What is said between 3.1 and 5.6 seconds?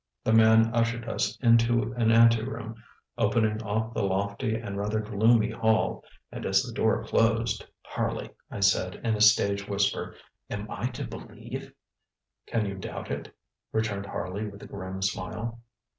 opening off the lofty and rather gloomy